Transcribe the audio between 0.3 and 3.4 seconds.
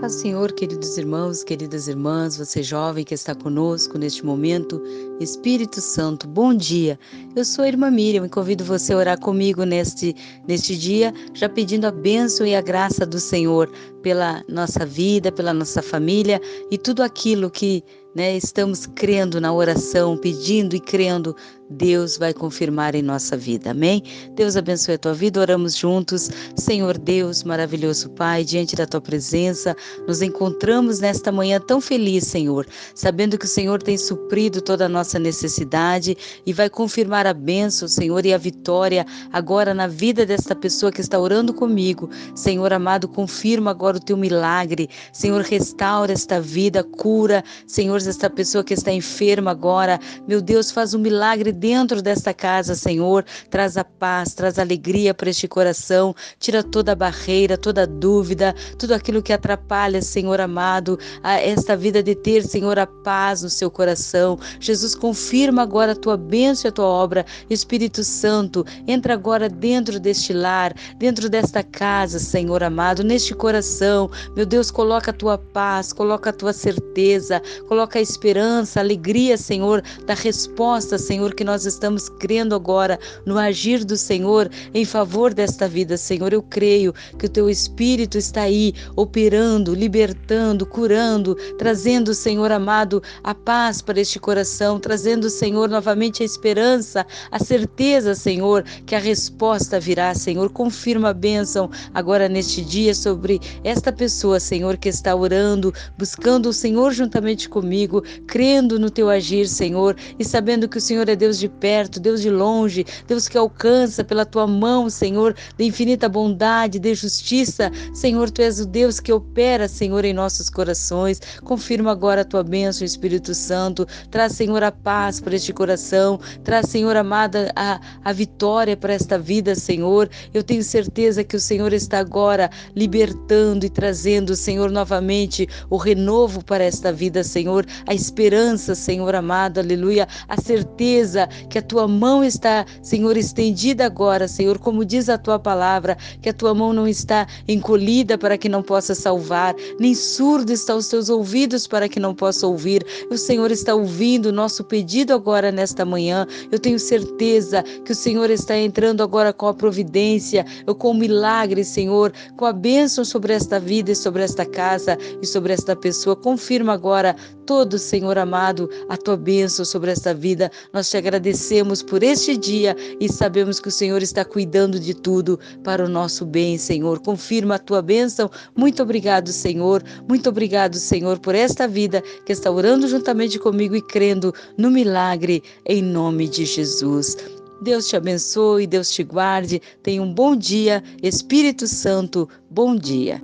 queridos irmãos, queridas irmãs, você jovem que está